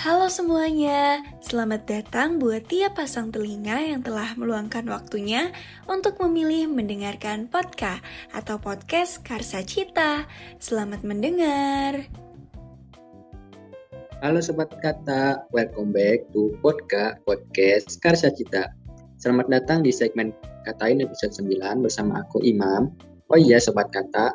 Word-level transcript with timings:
Halo 0.00 0.32
semuanya, 0.32 1.20
selamat 1.44 1.84
datang 1.84 2.40
buat 2.40 2.64
tiap 2.72 2.96
pasang 2.96 3.28
telinga 3.28 3.84
yang 3.84 4.00
telah 4.00 4.32
meluangkan 4.32 4.88
waktunya 4.88 5.52
untuk 5.84 6.16
memilih 6.24 6.72
mendengarkan 6.72 7.52
podcast 7.52 8.00
atau 8.32 8.56
podcast 8.56 9.20
Karsa 9.20 9.60
Cita. 9.60 10.24
Selamat 10.56 11.04
mendengar. 11.04 12.08
Halo 14.24 14.40
Sobat 14.40 14.72
Kata, 14.80 15.44
welcome 15.52 15.92
back 15.92 16.24
to 16.32 16.56
podcast 16.64 17.20
podcast 17.28 18.00
Karsa 18.00 18.32
Cita. 18.32 18.72
Selamat 19.20 19.52
datang 19.52 19.84
di 19.84 19.92
segmen 19.92 20.32
Katain 20.64 21.04
episode 21.04 21.36
9 21.44 21.60
bersama 21.84 22.24
aku 22.24 22.40
Imam. 22.40 22.88
Oh 23.28 23.36
iya 23.36 23.60
Sobat 23.60 23.92
Kata, 23.92 24.32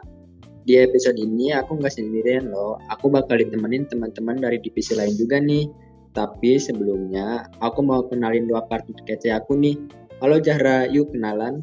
di 0.66 0.82
episode 0.82 1.22
ini 1.22 1.54
aku 1.54 1.78
nggak 1.78 1.94
sendirian 1.94 2.50
loh. 2.50 2.82
Aku 2.90 3.14
bakal 3.14 3.38
ditemenin 3.38 3.86
teman-teman 3.86 4.42
dari 4.42 4.58
divisi 4.58 4.98
lain 4.98 5.14
juga 5.14 5.38
nih. 5.38 5.70
Tapi 6.18 6.58
sebelumnya 6.58 7.46
aku 7.62 7.86
mau 7.86 8.02
kenalin 8.10 8.50
dua 8.50 8.66
kartu 8.66 8.98
kece 9.06 9.30
aku 9.30 9.54
nih. 9.54 9.78
Halo 10.20 10.42
Zahra, 10.42 10.90
yuk 10.90 11.14
kenalan. 11.14 11.62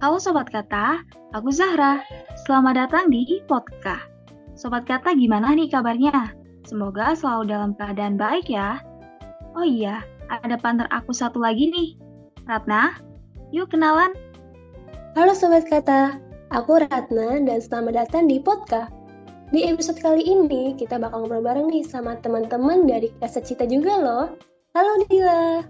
Halo 0.00 0.16
Sobat 0.16 0.48
Kata, 0.48 1.04
aku 1.36 1.52
Zahra. 1.52 2.00
Selamat 2.48 2.80
datang 2.80 3.12
di 3.12 3.44
Podcast. 3.44 4.08
Sobat 4.56 4.88
Kata 4.88 5.12
gimana 5.12 5.52
nih 5.52 5.68
kabarnya? 5.68 6.32
Semoga 6.64 7.12
selalu 7.12 7.52
dalam 7.52 7.70
keadaan 7.76 8.16
baik 8.16 8.48
ya. 8.48 8.80
Oh 9.52 9.66
iya, 9.66 10.00
ada 10.32 10.56
partner 10.56 10.88
aku 10.88 11.12
satu 11.12 11.44
lagi 11.44 11.68
nih. 11.68 11.88
Ratna, 12.48 12.96
yuk 13.52 13.68
kenalan. 13.68 14.16
Halo 15.12 15.36
Sobat 15.36 15.68
Kata, 15.68 16.16
Aku 16.52 16.84
Ratna 16.84 17.40
dan 17.40 17.64
selamat 17.64 17.96
datang 17.96 18.28
di 18.28 18.36
podcast. 18.36 18.92
Di 19.56 19.64
episode 19.72 19.96
kali 20.04 20.20
ini 20.20 20.76
kita 20.76 21.00
bakal 21.00 21.24
ngobrol 21.24 21.40
bareng 21.40 21.72
nih 21.72 21.80
sama 21.80 22.20
teman-teman 22.20 22.84
dari 22.84 23.08
Kaset 23.24 23.48
Cita 23.48 23.64
juga 23.64 23.96
loh. 23.96 24.36
Halo 24.76 25.00
Dila. 25.08 25.64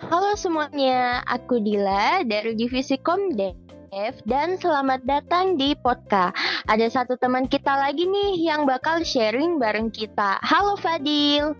Halo 0.00 0.32
semuanya, 0.32 1.20
aku 1.28 1.60
Dila 1.60 2.24
dari 2.24 2.56
Divisi 2.56 2.96
Komdev 2.96 3.52
dan 4.24 4.56
selamat 4.56 5.04
datang 5.04 5.60
di 5.60 5.76
podcast. 5.76 6.32
Ada 6.72 6.88
satu 6.88 7.20
teman 7.20 7.44
kita 7.44 7.76
lagi 7.76 8.08
nih 8.08 8.48
yang 8.48 8.64
bakal 8.64 9.04
sharing 9.04 9.60
bareng 9.60 9.92
kita. 9.92 10.40
Halo 10.40 10.80
Fadil. 10.80 11.52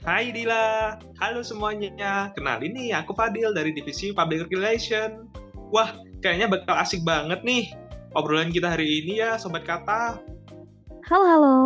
Hai 0.00 0.32
Dila, 0.32 0.96
halo 1.20 1.44
semuanya. 1.44 2.32
Kenalin 2.32 2.72
nih, 2.72 2.96
aku 2.96 3.12
Fadil 3.12 3.52
dari 3.52 3.76
Divisi 3.76 4.16
Public 4.16 4.48
Relation. 4.48 5.28
Wah, 5.72 5.92
kayaknya 6.20 6.48
bakal 6.48 6.76
asik 6.80 7.04
banget 7.04 7.40
nih 7.44 7.81
obrolan 8.12 8.52
kita 8.52 8.76
hari 8.76 9.04
ini 9.04 9.20
ya, 9.20 9.40
Sobat 9.40 9.64
Kata. 9.64 10.20
Halo, 11.08 11.24
halo. 11.26 11.58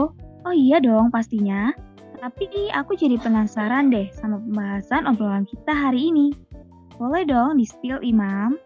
Oh 0.47 0.55
iya 0.55 0.79
dong 0.79 1.11
pastinya. 1.11 1.75
Tapi 2.17 2.73
aku 2.73 2.97
jadi 2.97 3.21
penasaran 3.21 3.93
deh 3.93 4.09
sama 4.15 4.41
pembahasan 4.41 5.05
obrolan 5.05 5.45
kita 5.45 5.75
hari 5.75 6.09
ini. 6.11 6.33
Boleh 6.97 7.29
dong 7.29 7.61
di-spill, 7.61 8.01
Imam? 8.01 8.57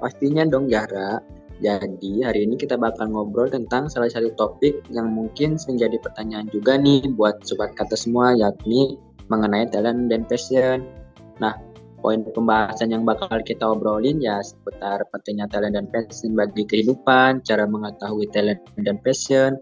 Pastinya 0.00 0.48
dong, 0.48 0.72
Zahra. 0.72 1.20
Jadi 1.60 2.24
hari 2.24 2.48
ini 2.48 2.56
kita 2.56 2.80
bakal 2.80 3.12
ngobrol 3.12 3.52
tentang 3.52 3.92
salah 3.92 4.08
satu 4.08 4.32
topik 4.32 4.80
yang 4.88 5.12
mungkin 5.12 5.60
menjadi 5.60 6.00
pertanyaan 6.00 6.48
juga 6.48 6.80
nih 6.80 7.04
buat 7.12 7.44
sobat 7.44 7.76
kata 7.76 7.92
semua 8.00 8.32
yakni 8.32 8.96
mengenai 9.28 9.68
talent 9.68 10.08
dan 10.08 10.24
passion. 10.24 10.88
Nah, 11.36 11.52
poin 12.00 12.24
pembahasan 12.24 12.92
yang 12.92 13.04
bakal 13.04 13.28
kita 13.44 13.64
obrolin 13.64 14.20
ya 14.20 14.40
seputar 14.40 15.04
pentingnya 15.12 15.46
talent 15.52 15.76
dan 15.76 15.86
passion 15.92 16.32
bagi 16.32 16.64
kehidupan, 16.64 17.44
cara 17.44 17.68
mengetahui 17.68 18.26
talent 18.32 18.60
dan 18.80 18.96
passion, 19.04 19.60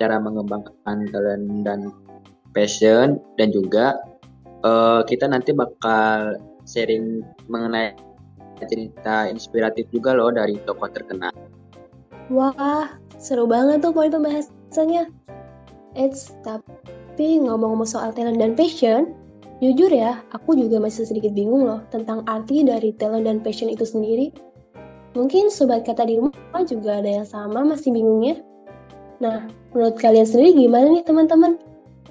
cara 0.00 0.16
mengembangkan 0.18 1.08
talent 1.12 1.64
dan 1.64 1.80
passion, 2.56 3.20
dan 3.36 3.48
juga 3.52 4.00
uh, 4.64 5.04
kita 5.04 5.28
nanti 5.28 5.52
bakal 5.52 6.40
sharing 6.64 7.20
mengenai 7.52 7.92
cerita 8.64 9.28
inspiratif 9.28 9.84
juga 9.92 10.16
loh 10.16 10.32
dari 10.32 10.56
tokoh 10.64 10.88
terkenal. 10.88 11.34
Wah, 12.32 12.88
seru 13.20 13.44
banget 13.44 13.84
tuh 13.84 13.92
poin 13.92 14.08
pembahasannya. 14.08 15.12
Eits, 15.94 16.34
tapi 16.42 17.44
ngomong-ngomong 17.44 17.86
soal 17.86 18.10
talent 18.16 18.40
dan 18.40 18.56
passion, 18.56 19.12
Jujur 19.64 19.88
ya, 19.88 20.20
aku 20.28 20.60
juga 20.60 20.76
masih 20.76 21.08
sedikit 21.08 21.32
bingung 21.32 21.64
loh 21.64 21.80
tentang 21.88 22.20
arti 22.28 22.60
dari 22.60 22.92
talent 23.00 23.24
dan 23.24 23.40
passion 23.40 23.72
itu 23.72 23.88
sendiri. 23.88 24.28
Mungkin 25.16 25.48
sobat 25.48 25.88
kata 25.88 26.04
di 26.04 26.20
rumah 26.20 26.60
juga 26.68 27.00
ada 27.00 27.08
yang 27.08 27.24
sama 27.24 27.64
masih 27.64 27.96
bingungnya. 27.96 28.44
Nah, 29.24 29.48
menurut 29.72 29.96
kalian 29.96 30.28
sendiri 30.28 30.68
gimana 30.68 30.92
nih 30.92 31.08
teman-teman? 31.08 31.56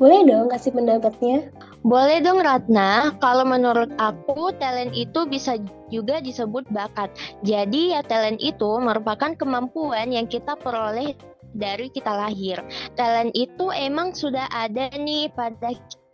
Boleh 0.01 0.25
dong 0.25 0.49
kasih 0.49 0.73
pendapatnya? 0.73 1.53
Boleh 1.85 2.25
dong 2.25 2.41
Ratna, 2.41 3.13
kalau 3.21 3.45
menurut 3.45 3.93
aku 4.01 4.49
talent 4.57 4.89
itu 4.97 5.29
bisa 5.29 5.61
juga 5.93 6.25
disebut 6.25 6.65
bakat. 6.73 7.13
Jadi 7.45 7.93
ya 7.93 8.01
talent 8.01 8.41
itu 8.41 8.81
merupakan 8.81 9.29
kemampuan 9.37 10.09
yang 10.09 10.25
kita 10.25 10.57
peroleh 10.57 11.13
dari 11.53 11.85
kita 11.93 12.17
lahir. 12.17 12.57
Talent 12.97 13.29
itu 13.37 13.69
emang 13.69 14.17
sudah 14.17 14.49
ada 14.49 14.89
nih 14.97 15.29
pada 15.37 15.69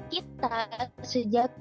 kita 0.09 0.67
sejak 1.05 1.53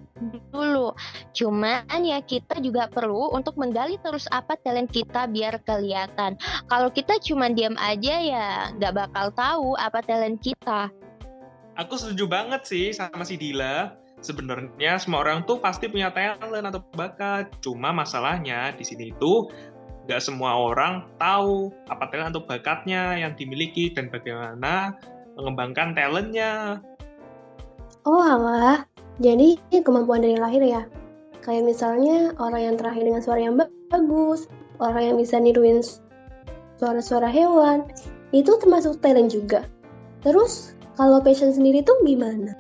dulu. 0.51 0.97
Cuman 1.37 1.85
ya 2.03 2.19
kita 2.25 2.59
juga 2.59 2.91
perlu 2.91 3.31
untuk 3.31 3.55
menggali 3.61 4.01
terus 4.01 4.27
apa 4.35 4.57
talent 4.59 4.91
kita 4.91 5.29
biar 5.31 5.61
kelihatan. 5.63 6.35
Kalau 6.67 6.89
kita 6.91 7.21
cuma 7.23 7.53
diam 7.53 7.77
aja 7.79 8.15
ya 8.19 8.49
nggak 8.75 8.95
bakal 8.97 9.27
tahu 9.37 9.69
apa 9.79 10.03
talent 10.03 10.41
kita. 10.43 10.91
Aku 11.79 11.95
setuju 11.95 12.27
banget 12.27 12.67
sih 12.67 12.91
sama 12.91 13.23
si 13.23 13.39
Dila. 13.39 13.95
Sebenarnya 14.19 14.99
semua 14.99 15.23
orang 15.23 15.47
tuh 15.47 15.63
pasti 15.63 15.87
punya 15.87 16.11
talent 16.11 16.67
atau 16.67 16.83
bakat. 16.99 17.55
Cuma 17.63 17.95
masalahnya 17.95 18.75
di 18.75 18.83
sini 18.83 19.15
itu 19.15 19.47
nggak 20.09 20.25
semua 20.25 20.57
orang 20.59 21.07
tahu 21.21 21.71
apa 21.87 22.09
talent 22.11 22.35
atau 22.35 22.43
bakatnya 22.43 23.15
yang 23.15 23.37
dimiliki 23.39 23.95
dan 23.95 24.11
bagaimana 24.11 24.97
mengembangkan 25.39 25.95
talentnya. 25.95 26.83
Oh 28.09 28.25
alah, 28.25 28.89
jadi 29.21 29.61
kemampuan 29.85 30.25
dari 30.25 30.41
lahir 30.41 30.65
ya? 30.65 30.89
Kayak 31.45 31.77
misalnya 31.77 32.33
orang 32.41 32.73
yang 32.73 32.77
terakhir 32.81 33.05
dengan 33.05 33.21
suara 33.21 33.37
yang 33.45 33.61
bagus, 33.61 34.49
orang 34.81 35.13
yang 35.13 35.17
bisa 35.21 35.37
niruin 35.37 35.85
suara-suara 36.81 37.29
hewan, 37.29 37.85
itu 38.33 38.49
termasuk 38.65 38.97
talent 39.05 39.29
juga. 39.29 39.69
Terus, 40.25 40.73
kalau 40.97 41.21
passion 41.21 41.53
sendiri 41.53 41.85
tuh 41.85 42.01
gimana? 42.09 42.57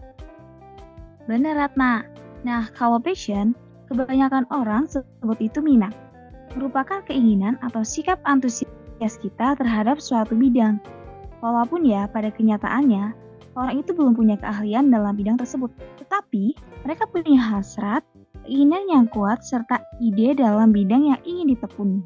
Bener, 1.24 1.56
Ratna. 1.56 2.04
Nah, 2.44 2.68
kalau 2.76 3.00
passion, 3.00 3.56
kebanyakan 3.88 4.44
orang 4.52 4.84
sebut 4.84 5.40
itu 5.40 5.64
minat. 5.64 5.96
Merupakan 6.60 7.00
keinginan 7.08 7.56
atau 7.64 7.80
sikap 7.80 8.20
antusias 8.28 9.16
kita 9.24 9.56
terhadap 9.56 9.96
suatu 9.96 10.36
bidang. 10.36 10.76
Walaupun 11.40 11.88
ya, 11.88 12.04
pada 12.12 12.28
kenyataannya, 12.28 13.27
orang 13.58 13.82
itu 13.82 13.90
belum 13.90 14.14
punya 14.14 14.38
keahlian 14.38 14.94
dalam 14.94 15.18
bidang 15.18 15.34
tersebut, 15.34 15.74
tetapi 15.98 16.54
mereka 16.86 17.10
punya 17.10 17.42
hasrat, 17.42 18.06
keinginan 18.46 18.86
yang 18.86 19.04
kuat, 19.10 19.42
serta 19.42 19.82
ide 19.98 20.38
dalam 20.38 20.70
bidang 20.70 21.10
yang 21.10 21.20
ingin 21.26 21.58
ditekuni. 21.58 22.00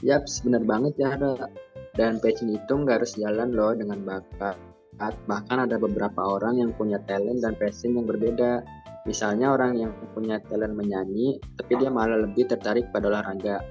Yap, 0.00 0.24
benar 0.42 0.64
banget 0.64 0.96
ya, 0.96 1.12
ada. 1.14 1.52
Dan 1.98 2.22
passion 2.22 2.54
itu 2.54 2.72
nggak 2.72 3.02
harus 3.02 3.18
jalan 3.18 3.52
loh 3.52 3.74
dengan 3.74 4.00
bakat. 4.06 4.56
Bahkan 4.98 5.58
ada 5.68 5.76
beberapa 5.78 6.24
orang 6.24 6.62
yang 6.62 6.70
punya 6.74 7.02
talent 7.04 7.42
dan 7.42 7.58
passion 7.58 7.98
yang 7.98 8.06
berbeda. 8.06 8.62
Misalnya 9.06 9.54
orang 9.54 9.78
yang 9.78 9.90
punya 10.14 10.38
talent 10.46 10.78
menyanyi, 10.78 11.42
tapi 11.58 11.80
dia 11.80 11.90
malah 11.90 12.22
lebih 12.22 12.46
tertarik 12.46 12.90
pada 12.94 13.10
olahraga. 13.10 13.62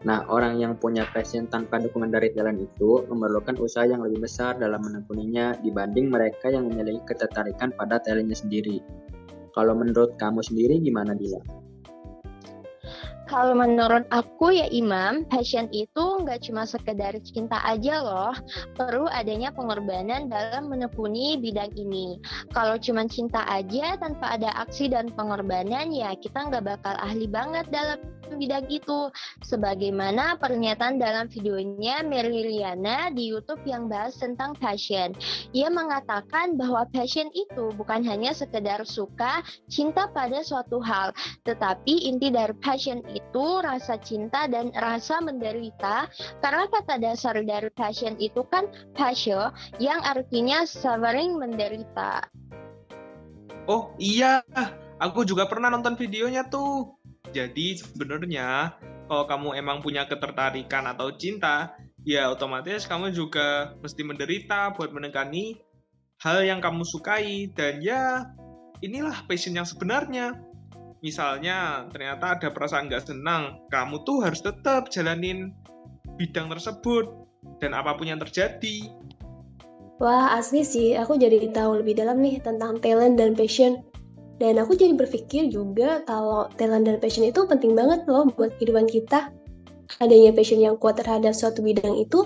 Nah, 0.00 0.24
orang 0.32 0.56
yang 0.56 0.80
punya 0.80 1.04
passion 1.12 1.44
tanpa 1.44 1.76
dukungan 1.76 2.08
dari 2.08 2.32
jalan 2.32 2.56
itu 2.56 3.04
memerlukan 3.12 3.60
usaha 3.60 3.84
yang 3.84 4.00
lebih 4.00 4.24
besar 4.24 4.56
dalam 4.56 4.80
menekuninya 4.80 5.60
dibanding 5.60 6.08
mereka 6.08 6.48
yang 6.48 6.72
memiliki 6.72 7.04
ketertarikan 7.04 7.68
pada 7.76 8.00
talentnya 8.00 8.32
sendiri. 8.32 8.80
Kalau 9.52 9.76
menurut 9.76 10.16
kamu 10.16 10.40
sendiri 10.40 10.80
gimana, 10.80 11.12
Dila? 11.12 11.60
Kalau 13.30 13.54
menurut 13.54 14.10
aku 14.10 14.50
ya 14.50 14.66
Imam, 14.74 15.22
passion 15.30 15.70
itu 15.70 16.02
nggak 16.26 16.50
cuma 16.50 16.66
sekedar 16.66 17.14
cinta 17.22 17.62
aja 17.62 18.02
loh, 18.02 18.34
perlu 18.74 19.06
adanya 19.06 19.54
pengorbanan 19.54 20.26
dalam 20.26 20.66
menekuni 20.66 21.38
bidang 21.38 21.70
ini. 21.78 22.18
Kalau 22.50 22.74
cuma 22.82 23.06
cinta 23.06 23.46
aja 23.46 23.94
tanpa 24.02 24.34
ada 24.34 24.50
aksi 24.58 24.90
dan 24.90 25.14
pengorbanan 25.14 25.94
ya 25.94 26.10
kita 26.18 26.50
nggak 26.50 26.74
bakal 26.74 26.98
ahli 26.98 27.30
banget 27.30 27.70
dalam 27.70 28.02
bidang 28.36 28.66
itu. 28.70 29.10
Sebagaimana 29.46 30.38
pernyataan 30.38 30.98
dalam 31.00 31.26
videonya 31.30 32.02
Mary 32.06 32.46
Liana 32.46 33.10
di 33.10 33.30
YouTube 33.30 33.62
yang 33.66 33.90
bahas 33.90 34.18
tentang 34.18 34.54
passion. 34.58 35.14
Ia 35.54 35.70
mengatakan 35.70 36.54
bahwa 36.54 36.86
passion 36.90 37.30
itu 37.32 37.72
bukan 37.74 38.02
hanya 38.06 38.34
sekedar 38.34 38.82
suka, 38.86 39.42
cinta 39.66 40.10
pada 40.10 40.42
suatu 40.42 40.82
hal, 40.82 41.14
tetapi 41.46 42.10
inti 42.10 42.30
dari 42.30 42.54
passion 42.58 43.02
itu 43.10 43.46
rasa 43.62 43.96
cinta 44.00 44.46
dan 44.50 44.70
rasa 44.74 45.22
menderita 45.22 46.10
karena 46.42 46.66
kata 46.68 46.98
dasar 47.00 47.38
dari 47.42 47.70
passion 47.72 48.16
itu 48.18 48.42
kan 48.50 48.68
passion 48.94 49.50
yang 49.78 50.00
artinya 50.02 50.66
suffering 50.66 51.38
menderita. 51.38 52.26
Oh 53.70 53.94
iya, 54.00 54.42
aku 54.98 55.22
juga 55.22 55.46
pernah 55.46 55.70
nonton 55.70 55.94
videonya 55.94 56.48
tuh. 56.48 56.99
Jadi 57.30 57.78
sebenarnya 57.78 58.74
kalau 59.10 59.24
kamu 59.26 59.58
emang 59.58 59.78
punya 59.82 60.06
ketertarikan 60.06 60.86
atau 60.86 61.14
cinta, 61.14 61.74
ya 62.06 62.30
otomatis 62.30 62.86
kamu 62.86 63.10
juga 63.10 63.74
mesti 63.82 64.02
menderita 64.06 64.74
buat 64.74 64.90
menekani 64.94 65.58
hal 66.22 66.44
yang 66.44 66.60
kamu 66.60 66.84
sukai 66.84 67.50
dan 67.54 67.80
ya 67.80 68.28
inilah 68.84 69.24
passion 69.26 69.56
yang 69.56 69.66
sebenarnya. 69.66 70.36
Misalnya 71.00 71.88
ternyata 71.88 72.36
ada 72.36 72.48
perasaan 72.52 72.92
nggak 72.92 73.08
senang, 73.08 73.64
kamu 73.72 74.04
tuh 74.04 74.20
harus 74.20 74.44
tetap 74.44 74.92
jalanin 74.92 75.56
bidang 76.20 76.52
tersebut 76.52 77.08
dan 77.56 77.72
apa 77.72 77.96
pun 77.96 78.04
yang 78.04 78.20
terjadi. 78.20 78.92
Wah, 80.00 80.36
asli 80.36 80.64
sih, 80.64 80.96
aku 80.96 81.16
jadi 81.16 81.52
tahu 81.52 81.84
lebih 81.84 82.00
dalam 82.00 82.20
nih 82.24 82.40
tentang 82.40 82.80
talent 82.80 83.20
dan 83.20 83.36
passion. 83.36 83.84
Dan 84.40 84.56
aku 84.56 84.72
jadi 84.72 84.96
berpikir 84.96 85.52
juga 85.52 86.00
kalau 86.08 86.48
talent 86.56 86.88
dan 86.88 86.96
passion 86.96 87.28
itu 87.28 87.44
penting 87.44 87.76
banget 87.76 88.08
loh 88.08 88.24
buat 88.32 88.56
kehidupan 88.56 88.88
kita. 88.88 89.28
Adanya 90.00 90.32
passion 90.32 90.56
yang 90.64 90.80
kuat 90.80 90.96
terhadap 90.96 91.36
suatu 91.36 91.60
bidang 91.60 92.00
itu 92.00 92.24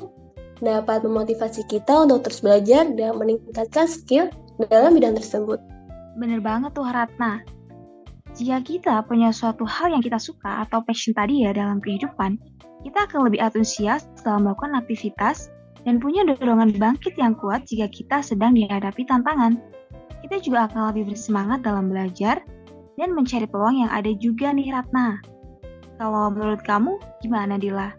dapat 0.63 1.03
memotivasi 1.03 1.67
kita 1.67 2.07
untuk 2.07 2.23
terus 2.23 2.39
belajar 2.39 2.87
dan 2.95 3.19
meningkatkan 3.19 3.91
skill 3.91 4.31
dalam 4.71 4.95
bidang 4.95 5.19
tersebut. 5.19 5.59
Bener 6.15 6.39
banget 6.39 6.71
tuh 6.79 6.87
Ratna. 6.87 7.43
Jika 8.39 8.63
kita 8.63 8.95
punya 9.11 9.35
suatu 9.35 9.67
hal 9.67 9.91
yang 9.91 10.03
kita 10.03 10.23
suka 10.23 10.63
atau 10.63 10.87
passion 10.87 11.15
tadi 11.19 11.43
ya 11.43 11.51
dalam 11.51 11.83
kehidupan, 11.83 12.39
kita 12.87 13.11
akan 13.11 13.27
lebih 13.27 13.43
antusias 13.43 14.07
dalam 14.23 14.47
melakukan 14.47 14.79
aktivitas 14.79 15.51
dan 15.83 15.99
punya 15.99 16.23
dorongan 16.23 16.75
bangkit 16.79 17.15
yang 17.19 17.35
kuat 17.39 17.67
jika 17.67 17.91
kita 17.91 18.23
sedang 18.23 18.55
dihadapi 18.55 19.03
tantangan 19.07 19.59
kita 20.25 20.41
juga 20.41 20.65
akan 20.73 20.97
lebih 20.97 21.13
bersemangat 21.13 21.61
dalam 21.61 21.93
belajar 21.93 22.41
dan 22.97 23.13
mencari 23.13 23.45
peluang 23.45 23.85
yang 23.85 23.93
ada 23.93 24.09
juga 24.17 24.57
nih 24.57 24.73
Ratna. 24.73 25.21
Kalau 26.01 26.33
menurut 26.33 26.65
kamu 26.65 26.97
gimana 27.21 27.61
Dila? 27.61 27.93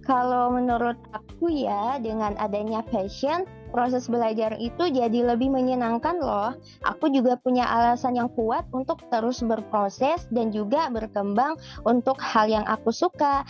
Kalau 0.00 0.48
menurut 0.54 0.96
aku 1.12 1.52
ya 1.52 2.00
dengan 2.00 2.32
adanya 2.40 2.80
passion 2.88 3.44
proses 3.68 4.08
belajar 4.08 4.56
itu 4.56 4.88
jadi 4.88 5.28
lebih 5.36 5.52
menyenangkan 5.52 6.16
loh. 6.24 6.56
Aku 6.88 7.12
juga 7.12 7.36
punya 7.36 7.68
alasan 7.68 8.16
yang 8.16 8.32
kuat 8.32 8.64
untuk 8.72 9.04
terus 9.12 9.44
berproses 9.44 10.24
dan 10.32 10.48
juga 10.48 10.88
berkembang 10.88 11.60
untuk 11.84 12.16
hal 12.16 12.48
yang 12.48 12.64
aku 12.64 12.88
suka. 12.88 13.44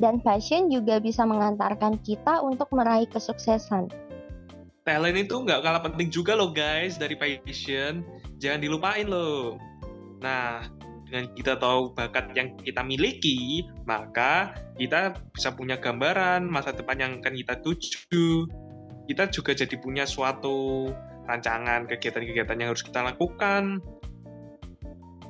Dan 0.00 0.22
passion 0.24 0.72
juga 0.72 0.96
bisa 0.96 1.28
mengantarkan 1.28 2.00
kita 2.00 2.40
untuk 2.40 2.72
meraih 2.72 3.10
kesuksesan 3.10 4.09
talent 4.84 5.16
itu 5.16 5.34
nggak 5.36 5.60
kalah 5.60 5.82
penting 5.84 6.08
juga 6.08 6.32
loh 6.36 6.52
guys 6.52 6.96
dari 6.96 7.16
passion. 7.16 8.04
Jangan 8.40 8.60
dilupain 8.64 9.06
loh. 9.06 9.60
Nah, 10.20 10.68
dengan 11.10 11.32
kita 11.34 11.58
tahu 11.58 11.92
bakat 11.92 12.32
yang 12.38 12.54
kita 12.60 12.86
miliki, 12.86 13.66
maka 13.84 14.54
kita 14.78 15.18
bisa 15.34 15.52
punya 15.52 15.76
gambaran 15.76 16.46
masa 16.46 16.70
depan 16.70 16.96
yang 17.02 17.12
akan 17.18 17.34
kita 17.34 17.54
tuju. 17.60 18.46
Kita 19.10 19.26
juga 19.28 19.52
jadi 19.58 19.74
punya 19.80 20.06
suatu 20.06 20.88
rancangan 21.26 21.90
kegiatan-kegiatan 21.90 22.56
yang 22.58 22.70
harus 22.70 22.86
kita 22.86 23.02
lakukan 23.02 23.82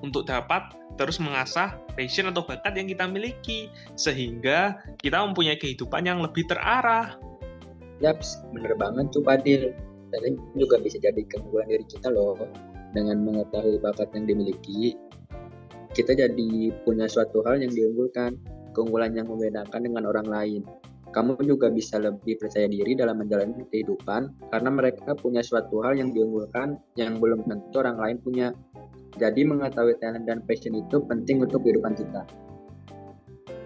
untuk 0.00 0.24
dapat 0.28 0.72
terus 0.96 1.20
mengasah 1.20 1.76
passion 1.96 2.28
atau 2.28 2.44
bakat 2.44 2.76
yang 2.76 2.88
kita 2.88 3.04
miliki 3.08 3.72
sehingga 3.96 4.80
kita 5.00 5.20
mempunyai 5.24 5.56
kehidupan 5.56 6.08
yang 6.08 6.20
lebih 6.20 6.44
terarah 6.48 7.16
Yaps, 8.00 8.40
bener 8.56 8.74
banget 8.76 9.12
tuh. 9.12 9.22
Dan 9.24 10.34
juga 10.58 10.82
bisa 10.82 10.98
jadi 10.98 11.22
keunggulan 11.28 11.70
diri 11.70 11.86
kita 11.86 12.10
loh. 12.10 12.34
Dengan 12.90 13.22
mengetahui 13.22 13.78
bakat 13.78 14.10
yang 14.18 14.26
dimiliki, 14.26 14.98
kita 15.94 16.14
jadi 16.18 16.74
punya 16.82 17.06
suatu 17.06 17.38
hal 17.46 17.62
yang 17.62 17.70
diunggulkan, 17.70 18.34
keunggulan 18.74 19.14
yang 19.14 19.30
membedakan 19.30 19.86
dengan 19.86 20.10
orang 20.10 20.26
lain. 20.26 20.62
Kamu 21.10 21.38
juga 21.42 21.70
bisa 21.70 21.98
lebih 21.98 22.38
percaya 22.38 22.70
diri 22.70 22.94
dalam 22.94 23.18
menjalani 23.18 23.66
kehidupan 23.66 24.50
karena 24.54 24.70
mereka 24.70 25.18
punya 25.18 25.42
suatu 25.42 25.82
hal 25.82 25.98
yang 25.98 26.14
diunggulkan 26.14 26.78
yang 26.94 27.18
belum 27.18 27.46
tentu 27.50 27.82
orang 27.82 27.98
lain 27.98 28.16
punya. 28.22 28.48
Jadi 29.18 29.42
mengetahui 29.42 29.98
talent 29.98 30.22
dan 30.30 30.38
passion 30.46 30.78
itu 30.78 31.02
penting 31.02 31.42
untuk 31.42 31.66
kehidupan 31.66 31.98
kita. 31.98 32.22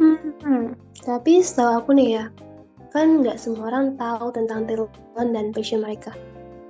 Hmm, 0.00 0.72
tapi 1.04 1.44
setahu 1.44 1.84
aku 1.84 1.90
nih 1.92 2.08
ya, 2.16 2.24
kan 2.94 3.26
nggak 3.26 3.42
semua 3.42 3.74
orang 3.74 3.98
tahu 3.98 4.30
tentang 4.30 4.70
talent 4.70 5.30
dan 5.34 5.50
passion 5.50 5.82
mereka. 5.82 6.14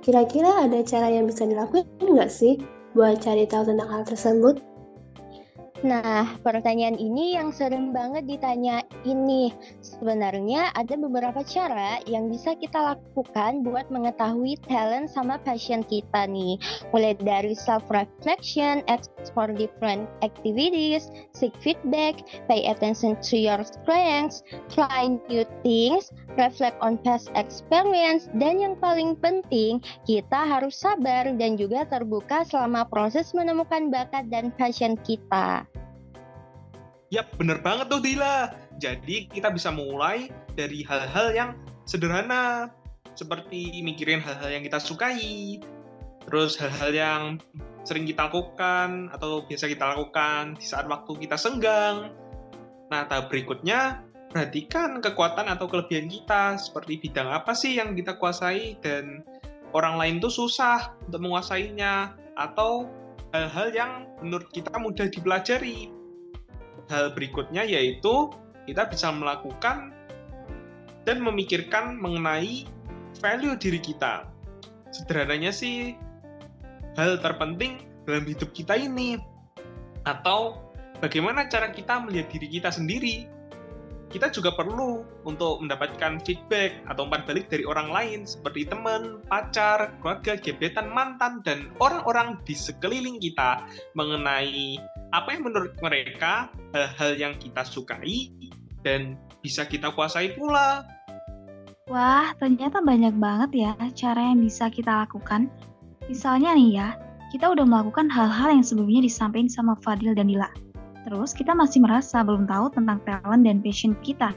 Kira-kira 0.01 0.65
ada 0.65 0.81
cara 0.81 1.13
yang 1.13 1.29
bisa 1.29 1.45
dilakukan 1.45 1.85
nggak 2.01 2.33
sih 2.33 2.57
buat 2.97 3.21
cari 3.21 3.45
tahu 3.45 3.69
tentang 3.69 3.89
hal 3.93 4.01
tersebut? 4.09 4.57
Nah, 5.85 6.33
pertanyaan 6.41 6.97
ini 6.97 7.37
yang 7.37 7.53
sering 7.53 7.93
banget 7.93 8.25
ditanya 8.25 8.81
ini. 9.05 9.53
Sebenarnya 9.79 10.73
ada 10.73 10.97
beberapa 10.97 11.45
cara 11.45 12.01
yang 12.09 12.27
bisa 12.27 12.57
kita 12.57 12.97
lakukan 12.97 13.61
buat 13.63 13.87
mengetahui 13.93 14.59
talent 14.65 15.13
sama 15.13 15.37
passion 15.45 15.85
kita 15.85 16.25
nih. 16.27 16.57
Mulai 16.91 17.15
dari 17.21 17.53
self-reflection, 17.53 18.83
explore 18.89 19.53
different 19.53 20.09
activities, 20.25 21.07
seek 21.37 21.53
feedback, 21.61 22.25
pay 22.49 22.65
attention 22.65 23.15
to 23.21 23.37
your 23.37 23.61
strengths, 23.63 24.41
try 24.73 25.07
new 25.29 25.45
things, 25.61 26.09
reflect 26.35 26.75
on 26.81 26.99
past 27.05 27.31
experience, 27.37 28.27
dan 28.35 28.59
yang 28.59 28.75
paling 28.81 29.15
penting, 29.21 29.79
kita 30.09 30.41
harus 30.43 30.75
sabar 30.75 31.29
dan 31.37 31.55
juga 31.55 31.87
terbuka 31.87 32.43
selama 32.43 32.83
proses 32.89 33.31
menemukan 33.31 33.87
bakat 33.93 34.27
dan 34.33 34.51
passion 34.57 34.99
kita. 35.05 35.63
Yap, 37.13 37.37
bener 37.37 37.61
banget 37.61 37.85
tuh 37.87 38.01
Dila. 38.01 38.64
Jadi 38.75 39.31
kita 39.31 39.51
bisa 39.51 39.71
mulai 39.71 40.27
dari 40.55 40.83
hal-hal 40.83 41.31
yang 41.31 41.49
sederhana, 41.87 42.71
seperti 43.15 43.79
mikirin 43.79 44.19
hal-hal 44.19 44.51
yang 44.51 44.63
kita 44.67 44.79
sukai, 44.83 45.63
terus 46.27 46.59
hal-hal 46.59 46.91
yang 46.91 47.21
sering 47.85 48.03
kita 48.03 48.27
lakukan 48.27 49.13
atau 49.13 49.45
biasa 49.45 49.69
kita 49.69 49.95
lakukan 49.95 50.57
di 50.59 50.65
saat 50.65 50.89
waktu 50.89 51.11
kita 51.23 51.37
senggang. 51.39 52.11
Nah, 52.91 53.07
tahap 53.07 53.31
berikutnya, 53.31 54.03
perhatikan 54.33 54.99
kekuatan 54.99 55.47
atau 55.47 55.69
kelebihan 55.69 56.11
kita, 56.11 56.59
seperti 56.59 56.99
bidang 56.99 57.31
apa 57.31 57.55
sih 57.55 57.77
yang 57.79 57.95
kita 57.95 58.17
kuasai 58.19 58.75
dan 58.83 59.23
orang 59.71 59.95
lain 59.95 60.15
tuh 60.19 60.33
susah 60.33 60.97
untuk 61.07 61.23
menguasainya, 61.23 62.17
atau 62.35 62.91
hal-hal 63.31 63.67
yang 63.71 63.91
menurut 64.19 64.51
kita 64.51 64.75
mudah 64.75 65.07
dipelajari, 65.07 65.93
hal 66.91 67.15
berikutnya 67.15 67.63
yaitu 67.65 68.29
kita 68.65 68.89
bisa 68.89 69.13
melakukan 69.13 69.93
dan 71.05 71.21
memikirkan 71.21 71.97
mengenai 72.01 72.65
value 73.21 73.55
diri 73.57 73.77
kita. 73.79 74.25
Sederhananya 74.89 75.53
sih, 75.53 75.93
hal 76.97 77.21
terpenting 77.21 77.85
dalam 78.09 78.25
hidup 78.25 78.49
kita 78.51 78.75
ini. 78.77 79.21
Atau 80.05 80.61
bagaimana 81.01 81.49
cara 81.49 81.73
kita 81.73 82.01
melihat 82.05 82.29
diri 82.29 82.47
kita 82.49 82.69
sendiri 82.69 83.35
kita 84.15 84.31
juga 84.31 84.55
perlu 84.55 85.03
untuk 85.27 85.59
mendapatkan 85.59 86.23
feedback 86.23 86.79
atau 86.87 87.03
umpan 87.03 87.27
balik 87.27 87.51
dari 87.51 87.67
orang 87.67 87.91
lain 87.91 88.19
seperti 88.23 88.63
teman, 88.69 89.19
pacar, 89.27 89.91
keluarga, 89.99 90.39
gebetan, 90.39 90.87
mantan, 90.93 91.43
dan 91.43 91.73
orang-orang 91.83 92.39
di 92.47 92.55
sekeliling 92.55 93.19
kita 93.19 93.65
mengenai 93.97 94.79
apa 95.15 95.31
yang 95.31 95.47
menurut 95.47 95.73
mereka 95.79 96.51
hal-hal 96.75 97.11
yang 97.15 97.33
kita 97.39 97.63
sukai 97.63 98.31
dan 98.83 99.15
bisa 99.39 99.63
kita 99.63 99.89
kuasai 99.95 100.35
pula. 100.35 100.83
Wah, 101.87 102.33
ternyata 102.41 102.81
banyak 102.81 103.15
banget 103.15 103.51
ya 103.69 103.71
cara 103.93 104.33
yang 104.33 104.41
bisa 104.41 104.67
kita 104.67 105.05
lakukan. 105.05 105.47
Misalnya 106.11 106.51
nih 106.57 106.69
ya, 106.81 106.89
kita 107.31 107.49
udah 107.53 107.65
melakukan 107.65 108.11
hal-hal 108.11 108.53
yang 108.53 108.65
sebelumnya 108.65 109.05
disampaikan 109.05 109.49
sama 109.49 109.73
Fadil 109.81 110.17
dan 110.17 110.27
Dila 110.27 110.49
terus 111.05 111.37
kita 111.37 111.53
masih 111.53 111.85
merasa 111.85 112.25
belum 112.25 112.49
tahu 112.49 112.73
tentang 112.73 112.97
talent 113.05 113.45
dan 113.45 113.61
passion 113.61 113.93
kita. 114.01 114.33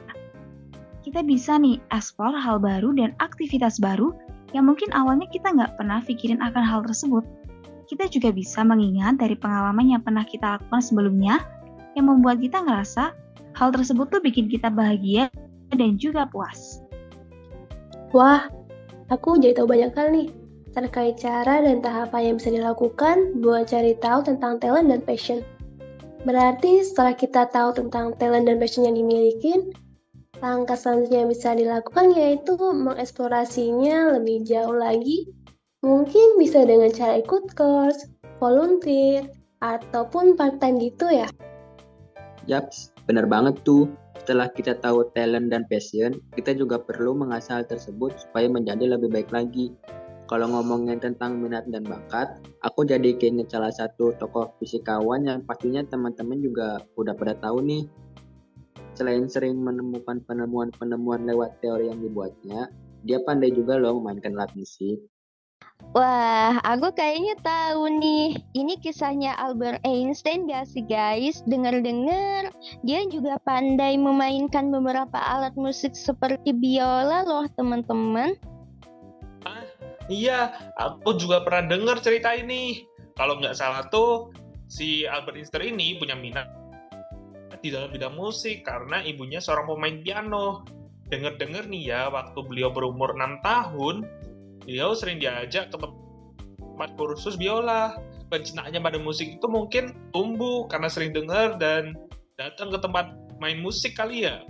Kita 1.01 1.25
bisa 1.25 1.57
nih 1.57 1.81
explore 1.89 2.37
hal 2.37 2.61
baru 2.61 2.93
dan 2.93 3.17
aktivitas 3.17 3.81
baru 3.81 4.13
yang 4.53 4.69
mungkin 4.69 4.93
awalnya 4.93 5.25
kita 5.33 5.49
nggak 5.49 5.81
pernah 5.81 5.99
pikirin 6.05 6.37
akan 6.37 6.61
hal 6.61 6.85
tersebut. 6.85 7.25
Kita 7.89 8.05
juga 8.05 8.29
bisa 8.29 8.61
mengingat 8.61 9.17
dari 9.17 9.33
pengalaman 9.33 9.97
yang 9.97 10.05
pernah 10.05 10.21
kita 10.21 10.61
lakukan 10.61 10.77
sebelumnya 10.77 11.41
yang 11.97 12.05
membuat 12.05 12.37
kita 12.37 12.61
ngerasa 12.61 13.17
hal 13.57 13.69
tersebut 13.73 14.13
tuh 14.13 14.21
bikin 14.21 14.45
kita 14.45 14.69
bahagia 14.69 15.33
dan 15.73 15.97
juga 15.97 16.29
puas. 16.29 16.85
Wah, 18.13 18.45
aku 19.09 19.41
jadi 19.41 19.57
tahu 19.57 19.73
banyak 19.73 19.89
hal 19.97 20.13
nih 20.13 20.29
terkait 20.69 21.17
cara 21.17 21.65
dan 21.65 21.81
tahapan 21.81 22.21
yang 22.29 22.35
bisa 22.37 22.53
dilakukan 22.53 23.41
buat 23.41 23.65
cari 23.65 23.97
tahu 23.97 24.21
tentang 24.21 24.61
talent 24.61 24.93
dan 24.93 25.01
passion. 25.01 25.41
Berarti 26.29 26.85
setelah 26.85 27.17
kita 27.17 27.49
tahu 27.49 27.73
tentang 27.73 28.13
talent 28.21 28.45
dan 28.45 28.61
passion 28.61 28.85
yang 28.85 29.01
dimiliki, 29.01 29.73
langkah 30.45 30.77
selanjutnya 30.77 31.25
yang 31.25 31.31
bisa 31.33 31.57
dilakukan 31.57 32.05
yaitu 32.13 32.53
mengeksplorasinya 32.53 34.13
lebih 34.13 34.45
jauh 34.45 34.77
lagi. 34.77 35.33
Mungkin 35.79 36.35
bisa 36.35 36.67
dengan 36.67 36.91
cara 36.91 37.23
ikut 37.23 37.55
course, 37.55 38.11
volunteer, 38.43 39.31
ataupun 39.63 40.35
part-time 40.35 40.75
gitu 40.75 41.07
ya. 41.07 41.31
Yaps, 42.51 42.91
benar 43.07 43.31
banget 43.31 43.55
tuh. 43.63 43.87
Setelah 44.19 44.51
kita 44.51 44.75
tahu 44.83 45.07
talent 45.15 45.47
dan 45.47 45.63
passion, 45.71 46.19
kita 46.35 46.51
juga 46.51 46.83
perlu 46.83 47.15
mengasah 47.15 47.63
hal 47.63 47.65
tersebut 47.65 48.11
supaya 48.19 48.51
menjadi 48.51 48.91
lebih 48.91 49.07
baik 49.07 49.31
lagi. 49.31 49.71
Kalau 50.27 50.51
ngomongin 50.51 50.99
tentang 51.01 51.39
minat 51.41 51.65
dan 51.71 51.87
bakat, 51.87 52.43
aku 52.61 52.85
jadi 52.85 53.17
keinget 53.17 53.49
salah 53.49 53.71
satu 53.71 54.13
tokoh 54.19 54.53
fisikawan 54.61 55.25
yang 55.25 55.41
pastinya 55.47 55.81
teman-teman 55.87 56.43
juga 56.43 56.83
udah 56.99 57.15
pada 57.15 57.33
tahu 57.39 57.63
nih. 57.65 57.87
Selain 58.93 59.25
sering 59.31 59.57
menemukan 59.57 60.21
penemuan-penemuan 60.27 61.23
lewat 61.23 61.63
teori 61.63 61.87
yang 61.89 62.03
dibuatnya, 62.03 62.67
dia 63.07 63.23
pandai 63.23 63.49
juga 63.55 63.79
loh 63.79 63.97
memainkan 63.97 64.35
alat 64.35 64.53
musik. 64.59 65.01
Wah, 65.97 66.61
aku 66.61 66.93
kayaknya 66.93 67.33
tahu 67.41 67.89
nih. 67.97 68.37
Ini 68.53 68.77
kisahnya 68.77 69.33
Albert 69.41 69.81
Einstein 69.81 70.45
gak 70.45 70.69
sih 70.69 70.85
guys? 70.85 71.41
Dengar-dengar, 71.49 72.53
dia 72.85 73.01
juga 73.09 73.41
pandai 73.41 73.97
memainkan 73.97 74.69
beberapa 74.69 75.17
alat 75.17 75.57
musik 75.57 75.97
seperti 75.97 76.53
biola 76.53 77.25
loh 77.25 77.49
teman-teman. 77.57 78.37
Ah, 79.49 79.65
iya, 80.13 80.53
aku 80.77 81.17
juga 81.17 81.41
pernah 81.41 81.73
dengar 81.73 81.97
cerita 82.05 82.37
ini. 82.37 82.85
Kalau 83.17 83.41
nggak 83.41 83.57
salah 83.57 83.89
tuh, 83.89 84.29
si 84.69 85.09
Albert 85.09 85.41
Einstein 85.41 85.73
ini 85.73 85.97
punya 85.97 86.13
minat 86.13 86.47
di 87.59 87.73
dalam 87.73 87.91
bidang 87.91 88.15
musik 88.15 88.63
karena 88.63 89.03
ibunya 89.03 89.41
seorang 89.41 89.67
pemain 89.67 89.97
piano. 90.05 90.63
Dengar-dengar 91.09 91.65
nih 91.65 91.83
ya, 91.89 92.01
waktu 92.13 92.39
beliau 92.45 92.69
berumur 92.69 93.17
6 93.17 93.41
tahun, 93.41 94.05
beliau 94.69 94.93
sering 94.93 95.17
diajak 95.17 95.73
ke 95.73 95.77
tempat 95.81 96.89
kursus 96.93 97.33
biola. 97.33 97.97
Pencintaannya 98.29 98.77
pada 98.77 99.01
musik 99.01 99.41
itu 99.41 99.49
mungkin 99.49 99.97
tumbuh 100.13 100.69
karena 100.69 100.85
sering 100.85 101.09
dengar 101.09 101.57
dan 101.57 101.97
datang 102.37 102.69
ke 102.69 102.77
tempat 102.77 103.09
main 103.41 103.57
musik 103.57 103.97
kali 103.97 104.29
ya. 104.29 104.45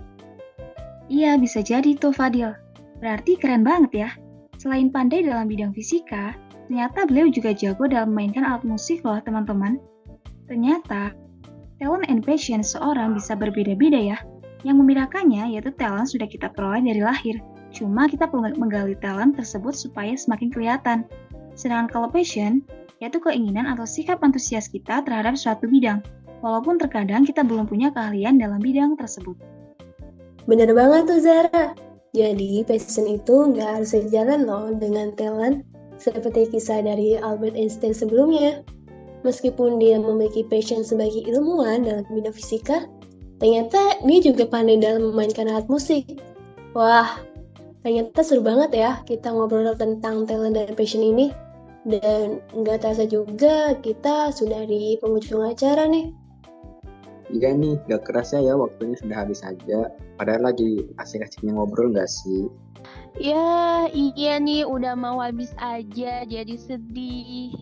Iya, 1.08 1.40
bisa 1.40 1.64
jadi 1.64 1.96
tuh 1.96 2.12
Fadil. 2.12 2.52
Berarti 3.00 3.40
keren 3.40 3.64
banget 3.64 3.92
ya. 3.96 4.10
Selain 4.60 4.92
pandai 4.92 5.24
dalam 5.24 5.48
bidang 5.48 5.72
fisika, 5.72 6.36
ternyata 6.68 7.08
beliau 7.08 7.32
juga 7.32 7.56
jago 7.56 7.88
dalam 7.88 8.12
memainkan 8.12 8.44
alat 8.44 8.60
musik 8.68 9.00
loh 9.00 9.16
teman-teman. 9.24 9.80
Ternyata, 10.44 11.16
talent 11.80 12.04
and 12.12 12.20
passion 12.20 12.60
seorang 12.60 13.16
bisa 13.16 13.32
berbeda-beda 13.32 13.96
ya. 13.96 14.20
Yang 14.62 14.76
membedakannya 14.84 15.56
yaitu 15.56 15.72
talent 15.74 16.12
sudah 16.12 16.28
kita 16.28 16.52
peroleh 16.52 16.84
dari 16.84 17.00
lahir, 17.00 17.40
Cuma 17.70 18.10
kita 18.10 18.26
perlu 18.26 18.50
menggali 18.58 18.98
talent 18.98 19.38
tersebut 19.38 19.74
supaya 19.74 20.14
semakin 20.18 20.50
kelihatan. 20.50 21.06
Sedangkan 21.54 21.88
kalau 21.90 22.08
passion, 22.10 22.66
yaitu 22.98 23.22
keinginan 23.22 23.70
atau 23.70 23.86
sikap 23.86 24.18
antusias 24.26 24.66
kita 24.66 25.06
terhadap 25.06 25.38
suatu 25.38 25.70
bidang, 25.70 26.02
walaupun 26.42 26.76
terkadang 26.82 27.22
kita 27.22 27.46
belum 27.46 27.70
punya 27.70 27.94
keahlian 27.94 28.42
dalam 28.42 28.58
bidang 28.58 28.98
tersebut. 28.98 29.38
Bener 30.50 30.70
banget 30.74 31.02
tuh 31.06 31.20
Zara. 31.22 31.66
Jadi 32.10 32.66
passion 32.66 33.06
itu 33.06 33.54
nggak 33.54 33.70
harus 33.70 33.94
sejalan 33.94 34.42
loh 34.50 34.74
dengan 34.74 35.14
talent, 35.14 35.62
seperti 35.94 36.50
kisah 36.50 36.82
dari 36.82 37.14
Albert 37.22 37.54
Einstein 37.54 37.94
sebelumnya. 37.94 38.66
Meskipun 39.22 39.78
dia 39.78 40.00
memiliki 40.00 40.42
passion 40.48 40.82
sebagai 40.82 41.22
ilmuwan 41.28 41.86
dalam 41.86 42.02
bidang 42.10 42.34
fisika, 42.34 42.90
ternyata 43.40 43.98
dia 44.04 44.20
juga 44.20 44.44
pandai 44.46 44.76
dalam 44.76 45.10
memainkan 45.10 45.48
alat 45.48 45.66
musik. 45.66 46.20
Wah, 46.76 47.18
ternyata 47.82 48.20
seru 48.22 48.44
banget 48.44 48.70
ya 48.76 48.90
kita 49.08 49.32
ngobrol 49.32 49.74
tentang 49.74 50.28
talent 50.28 50.54
dan 50.54 50.76
passion 50.76 51.02
ini. 51.02 51.32
Dan 51.80 52.44
nggak 52.52 52.84
terasa 52.84 53.08
juga 53.08 53.72
kita 53.80 54.36
sudah 54.36 54.68
di 54.68 55.00
penghujung 55.00 55.48
acara 55.48 55.88
nih. 55.88 56.12
Iya 57.30 57.54
nih, 57.54 57.78
gak 57.86 58.10
kerasa 58.10 58.42
ya 58.42 58.58
waktunya 58.58 58.98
sudah 58.98 59.22
habis 59.22 59.40
aja. 59.46 59.86
Padahal 60.18 60.50
lagi 60.50 60.82
asik-asiknya 60.98 61.54
ngobrol 61.54 61.94
gak 61.94 62.10
sih? 62.10 62.50
Ya, 63.22 63.86
iya 63.94 64.42
nih 64.42 64.66
udah 64.66 64.98
mau 64.98 65.22
habis 65.22 65.54
aja 65.62 66.26
jadi 66.26 66.54
sedih. 66.58 67.54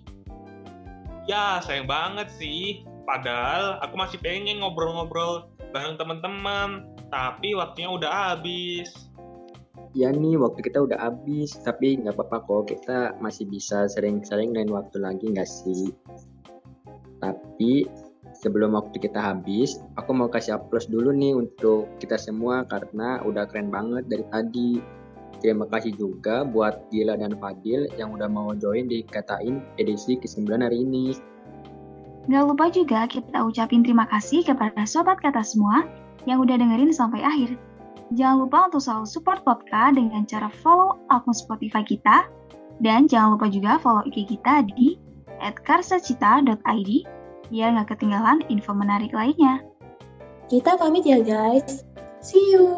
Ya, 1.28 1.60
sayang 1.60 1.84
banget 1.84 2.32
sih. 2.32 2.88
Padahal 3.04 3.76
aku 3.84 3.94
masih 4.00 4.16
pengen 4.24 4.64
ngobrol-ngobrol 4.64 5.52
bareng 5.72 5.96
teman-teman. 6.00 6.88
Tapi 7.08 7.56
waktunya 7.56 7.88
udah 7.88 8.10
habis. 8.32 8.88
Ya 9.96 10.12
nih 10.12 10.36
waktu 10.36 10.60
kita 10.60 10.84
udah 10.84 11.00
habis 11.00 11.56
tapi 11.64 11.96
nggak 11.96 12.12
apa-apa 12.12 12.44
kok 12.44 12.62
kita 12.76 12.98
masih 13.24 13.48
bisa 13.48 13.88
sering-sering 13.88 14.52
lain 14.52 14.68
waktu 14.68 15.00
lagi 15.00 15.32
nggak 15.32 15.48
sih? 15.48 15.90
Tapi 17.18 17.88
sebelum 18.36 18.76
waktu 18.76 19.00
kita 19.00 19.18
habis 19.18 19.80
aku 19.96 20.12
mau 20.12 20.28
kasih 20.28 20.60
aplaus 20.60 20.86
dulu 20.86 21.10
nih 21.10 21.34
untuk 21.34 21.88
kita 21.98 22.20
semua 22.20 22.68
karena 22.68 23.24
udah 23.24 23.48
keren 23.48 23.72
banget 23.72 24.04
dari 24.06 24.24
tadi. 24.28 24.72
Terima 25.38 25.70
kasih 25.70 25.94
juga 25.94 26.42
buat 26.42 26.90
Gila 26.90 27.14
dan 27.14 27.38
Fadil 27.38 27.86
yang 27.94 28.10
udah 28.10 28.26
mau 28.26 28.50
join 28.58 28.90
di 28.90 29.06
Katain 29.06 29.62
edisi 29.78 30.18
ke-9 30.18 30.50
hari 30.50 30.82
ini 30.82 31.14
Gak 32.28 32.44
lupa 32.44 32.68
juga 32.68 33.08
kita 33.08 33.40
ucapin 33.40 33.80
terima 33.80 34.04
kasih 34.12 34.44
kepada 34.44 34.84
sobat 34.84 35.16
kata 35.24 35.40
semua 35.40 35.88
yang 36.28 36.44
udah 36.44 36.60
dengerin 36.60 36.92
sampai 36.92 37.24
akhir. 37.24 37.56
Jangan 38.12 38.44
lupa 38.44 38.58
untuk 38.68 38.84
selalu 38.84 39.08
support 39.08 39.40
podcast 39.44 39.96
dengan 39.96 40.28
cara 40.28 40.48
follow 40.60 41.00
akun 41.08 41.32
Spotify 41.32 41.84
kita, 41.84 42.28
dan 42.84 43.08
jangan 43.08 43.36
lupa 43.36 43.48
juga 43.48 43.80
follow 43.80 44.04
IG 44.08 44.36
kita 44.36 44.64
di 44.76 45.00
@karsacita.id 45.40 46.90
biar 47.48 47.68
nggak 47.72 47.88
ketinggalan 47.96 48.44
info 48.52 48.76
menarik 48.76 49.12
lainnya. 49.16 49.64
Kita 50.48 50.76
pamit 50.76 51.04
ya 51.04 51.20
guys. 51.20 51.84
See 52.20 52.52
you. 52.52 52.76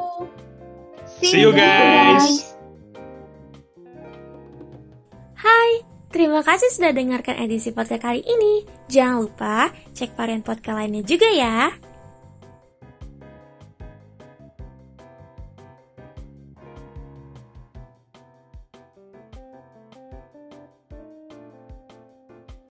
See, 1.19 1.35
See 1.35 1.41
you 1.43 1.51
guys. 1.55 2.50
Terima 6.11 6.45
kasih 6.45 6.69
sudah 6.75 6.93
dengarkan 6.93 7.41
edisi 7.41 7.73
podcast 7.75 8.03
kali 8.03 8.21
ini. 8.23 8.67
Jangan 8.91 9.17
lupa 9.25 9.71
cek 9.95 10.15
varian 10.15 10.45
podcast 10.45 10.77
lainnya 10.77 11.03
juga 11.07 11.31
ya. 11.31 11.90